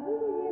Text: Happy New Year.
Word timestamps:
Happy 0.00 0.12
New 0.12 0.42
Year. 0.44 0.49